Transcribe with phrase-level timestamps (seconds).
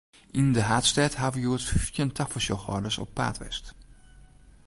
[0.39, 3.65] Yn de haadstêd hawwe hjoed fyftjin tafersjochhâlders op paad west.